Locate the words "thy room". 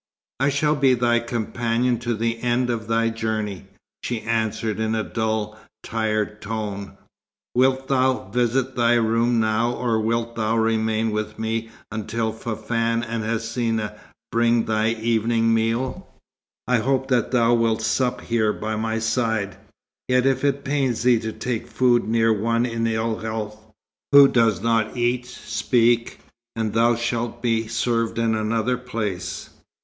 8.75-9.39